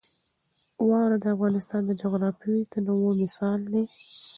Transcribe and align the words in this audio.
واوره 0.87 1.17
د 1.23 1.25
افغانستان 1.35 1.81
د 1.85 1.91
جغرافیوي 2.01 2.63
تنوع 2.73 3.09
مثال 3.23 3.59
دی. 3.73 3.83